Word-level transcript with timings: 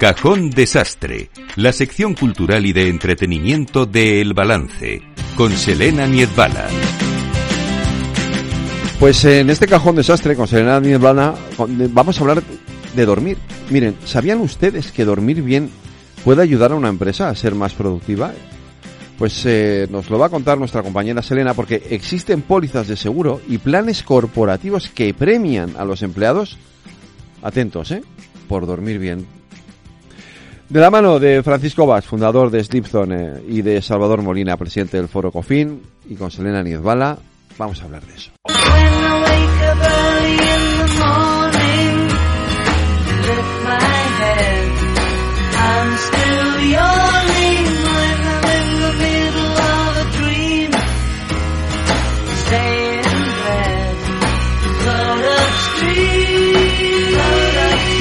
Cajón 0.00 0.48
Desastre, 0.48 1.28
la 1.56 1.74
sección 1.74 2.14
cultural 2.14 2.64
y 2.64 2.72
de 2.72 2.88
entretenimiento 2.88 3.84
de 3.84 4.22
El 4.22 4.32
Balance, 4.32 5.02
con 5.36 5.52
Selena 5.52 6.06
Niedbala. 6.06 6.68
Pues 8.98 9.22
en 9.26 9.50
este 9.50 9.66
cajón 9.66 9.96
desastre 9.96 10.36
con 10.36 10.48
Selena 10.48 10.80
Niedbala 10.80 11.34
vamos 11.90 12.16
a 12.16 12.20
hablar 12.22 12.42
de 12.96 13.04
dormir. 13.04 13.36
Miren, 13.68 13.94
¿sabían 14.06 14.40
ustedes 14.40 14.90
que 14.90 15.04
dormir 15.04 15.42
bien 15.42 15.68
puede 16.24 16.40
ayudar 16.40 16.72
a 16.72 16.76
una 16.76 16.88
empresa 16.88 17.28
a 17.28 17.34
ser 17.34 17.54
más 17.54 17.74
productiva? 17.74 18.32
Pues 19.18 19.44
eh, 19.44 19.86
nos 19.90 20.08
lo 20.08 20.18
va 20.18 20.26
a 20.26 20.30
contar 20.30 20.56
nuestra 20.56 20.82
compañera 20.82 21.20
Selena 21.20 21.52
porque 21.52 21.88
existen 21.90 22.40
pólizas 22.40 22.88
de 22.88 22.96
seguro 22.96 23.42
y 23.46 23.58
planes 23.58 24.02
corporativos 24.02 24.88
que 24.88 25.12
premian 25.12 25.74
a 25.76 25.84
los 25.84 26.00
empleados, 26.00 26.56
atentos, 27.42 27.90
¿eh? 27.90 28.02
Por 28.48 28.66
dormir 28.66 28.98
bien. 28.98 29.39
De 30.70 30.78
la 30.78 30.88
mano 30.88 31.18
de 31.18 31.42
Francisco 31.42 31.84
Vaz, 31.84 32.04
fundador 32.04 32.48
de 32.48 32.62
Sleepzone, 32.62 33.40
y 33.48 33.60
de 33.62 33.82
Salvador 33.82 34.22
Molina, 34.22 34.56
presidente 34.56 34.98
del 34.98 35.08
Foro 35.08 35.32
COFIN, 35.32 35.82
y 36.08 36.14
con 36.14 36.30
Selena 36.30 36.62
Niezbala, 36.62 37.18
vamos 37.58 37.82
a 37.82 37.86
hablar 37.86 38.06
de 38.06 38.14
eso. 38.14 38.30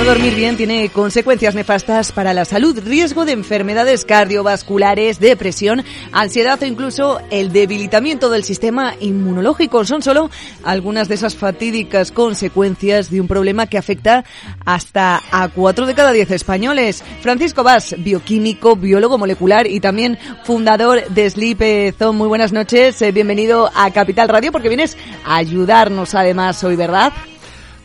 No 0.00 0.06
dormir 0.06 0.34
bien 0.34 0.56
tiene 0.56 0.88
consecuencias 0.88 1.54
nefastas 1.54 2.10
para 2.10 2.32
la 2.32 2.46
salud, 2.46 2.80
riesgo 2.82 3.26
de 3.26 3.32
enfermedades 3.32 4.06
cardiovasculares, 4.06 5.20
depresión, 5.20 5.84
ansiedad 6.10 6.58
o 6.62 6.64
incluso 6.64 7.20
el 7.28 7.52
debilitamiento 7.52 8.30
del 8.30 8.42
sistema 8.42 8.94
inmunológico. 8.98 9.84
Son 9.84 10.00
solo 10.00 10.30
algunas 10.64 11.08
de 11.08 11.16
esas 11.16 11.36
fatídicas 11.36 12.12
consecuencias 12.12 13.10
de 13.10 13.20
un 13.20 13.28
problema 13.28 13.66
que 13.66 13.76
afecta 13.76 14.24
hasta 14.64 15.20
a 15.30 15.48
cuatro 15.48 15.84
de 15.84 15.94
cada 15.94 16.12
diez 16.12 16.30
españoles. 16.30 17.04
Francisco 17.20 17.62
Vaz, 17.62 17.94
bioquímico, 17.98 18.76
biólogo 18.76 19.18
molecular 19.18 19.66
y 19.66 19.80
también 19.80 20.18
fundador 20.44 21.06
de 21.10 21.28
Sleep 21.28 21.94
Zone. 21.98 22.16
Muy 22.16 22.28
buenas 22.28 22.52
noches, 22.52 23.02
eh, 23.02 23.12
bienvenido 23.12 23.70
a 23.74 23.90
Capital 23.90 24.30
Radio 24.30 24.50
porque 24.50 24.68
vienes 24.68 24.96
a 25.26 25.36
ayudarnos 25.36 26.14
además 26.14 26.64
hoy, 26.64 26.76
¿verdad? 26.76 27.12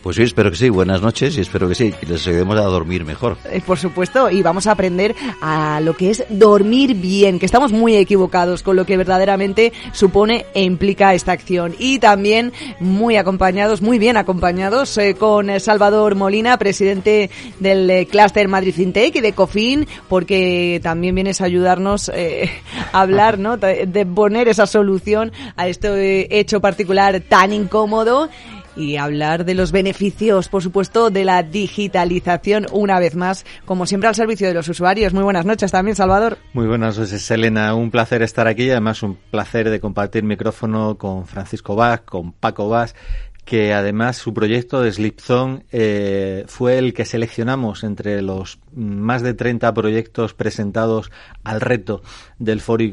Pues 0.05 0.17
sí, 0.17 0.21
espero 0.21 0.51
que 0.51 0.57
sí. 0.57 0.69
Buenas 0.69 1.01
noches 1.01 1.35
y 1.35 1.41
espero 1.41 1.67
que 1.67 1.73
sí, 1.73 1.91
les 2.07 2.27
ayudemos 2.27 2.55
a 2.59 2.65
dormir 2.65 3.03
mejor. 3.03 3.37
Eh, 3.45 3.59
por 3.65 3.79
supuesto, 3.79 4.29
y 4.29 4.43
vamos 4.43 4.67
a 4.67 4.73
aprender 4.73 5.15
a 5.41 5.81
lo 5.81 5.97
que 5.97 6.11
es 6.11 6.23
dormir 6.29 6.93
bien, 6.93 7.39
que 7.39 7.47
estamos 7.47 7.71
muy 7.71 7.95
equivocados 7.95 8.61
con 8.61 8.75
lo 8.75 8.85
que 8.85 8.97
verdaderamente 8.97 9.73
supone 9.93 10.45
e 10.53 10.61
implica 10.61 11.15
esta 11.15 11.31
acción. 11.31 11.73
Y 11.79 11.97
también 11.97 12.53
muy 12.79 13.17
acompañados, 13.17 13.81
muy 13.81 13.97
bien 13.97 14.15
acompañados, 14.15 14.95
eh, 14.99 15.15
con 15.15 15.59
Salvador 15.59 16.13
Molina, 16.13 16.59
presidente 16.59 17.31
del 17.59 17.89
eh, 17.89 18.05
Cluster 18.05 18.47
Madrid 18.47 18.75
FinTech 18.75 19.15
y 19.15 19.21
de 19.21 19.33
COFIN, 19.33 19.87
porque 20.07 20.79
también 20.83 21.15
vienes 21.15 21.41
a 21.41 21.45
ayudarnos 21.45 22.09
a 22.09 23.01
hablar, 23.01 23.39
¿no? 23.39 23.57
De 23.57 24.05
poner 24.05 24.49
esa 24.49 24.67
solución 24.67 25.31
a 25.55 25.67
este 25.67 26.39
hecho 26.39 26.61
particular 26.61 27.21
tan 27.21 27.51
incómodo 27.53 28.29
y 28.75 28.97
hablar 28.97 29.45
de 29.45 29.53
los 29.53 29.71
beneficios, 29.71 30.49
por 30.49 30.63
supuesto, 30.63 31.09
de 31.09 31.25
la 31.25 31.43
digitalización 31.43 32.67
una 32.71 32.99
vez 32.99 33.15
más, 33.15 33.45
como 33.65 33.85
siempre 33.85 34.09
al 34.09 34.15
servicio 34.15 34.47
de 34.47 34.53
los 34.53 34.67
usuarios. 34.67 35.13
Muy 35.13 35.23
buenas 35.23 35.45
noches 35.45 35.71
también, 35.71 35.95
Salvador. 35.95 36.37
Muy 36.53 36.67
buenas 36.67 36.97
noches, 36.97 37.21
Selena. 37.21 37.75
Un 37.75 37.91
placer 37.91 38.21
estar 38.21 38.47
aquí 38.47 38.63
y 38.63 38.71
además 38.71 39.03
un 39.03 39.17
placer 39.31 39.69
de 39.69 39.79
compartir 39.79 40.23
micrófono 40.23 40.97
con 40.97 41.25
Francisco 41.25 41.75
Vaz, 41.75 42.01
con 42.01 42.31
Paco 42.31 42.69
Vaz 42.69 42.95
que 43.45 43.73
además 43.73 44.17
su 44.17 44.33
proyecto 44.33 44.81
de 44.81 44.91
Slipzone 44.91 45.65
eh, 45.71 46.45
fue 46.47 46.79
el 46.79 46.95
que 46.95 47.05
seleccionamos 47.05 47.83
entre 47.83 48.23
los 48.23 48.57
más 48.73 49.21
de 49.21 49.35
30 49.35 49.71
proyectos 49.73 50.33
presentados 50.33 51.11
al 51.43 51.61
reto 51.61 52.01
del 52.39 52.59
Foro, 52.59 52.83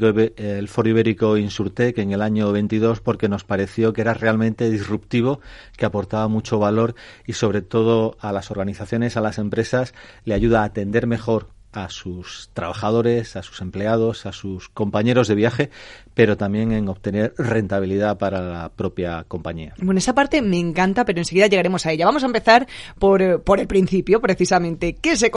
Foro 0.68 0.88
Ibérico 0.88 1.38
Insurtec 1.38 1.96
en 1.98 2.12
el 2.12 2.20
año 2.20 2.52
22 2.52 3.00
porque 3.00 3.30
nos 3.30 3.44
pareció 3.44 3.94
que 3.94 4.02
era 4.02 4.12
realmente 4.12 4.70
disruptivo, 4.70 5.40
que 5.78 5.86
aportaba 5.86 6.28
mucho 6.28 6.58
valor 6.58 6.94
y 7.26 7.32
sobre 7.32 7.62
todo 7.62 8.16
a 8.20 8.30
las 8.30 8.50
organizaciones, 8.50 9.16
a 9.16 9.22
las 9.22 9.38
empresas, 9.38 9.94
le 10.24 10.34
ayuda 10.34 10.60
a 10.60 10.64
atender 10.64 11.06
mejor 11.06 11.48
a 11.72 11.88
sus 11.88 12.50
trabajadores, 12.52 13.36
a 13.36 13.42
sus 13.42 13.60
empleados, 13.60 14.26
a 14.26 14.32
sus 14.32 14.68
compañeros 14.68 15.28
de 15.28 15.34
viaje, 15.34 15.70
pero 16.14 16.36
también 16.36 16.72
en 16.72 16.88
obtener 16.88 17.34
rentabilidad 17.38 18.18
para 18.18 18.40
la 18.40 18.68
propia 18.68 19.24
compañía. 19.26 19.74
Bueno, 19.78 19.98
esa 19.98 20.14
parte 20.14 20.42
me 20.42 20.58
encanta, 20.58 21.04
pero 21.04 21.18
enseguida 21.20 21.46
llegaremos 21.46 21.86
a 21.86 21.92
ella. 21.92 22.06
Vamos 22.06 22.22
a 22.22 22.26
empezar 22.26 22.66
por, 22.98 23.42
por 23.42 23.60
el 23.60 23.66
principio, 23.66 24.20
precisamente. 24.20 24.94
¿Qué 24.94 25.16
se 25.16 25.30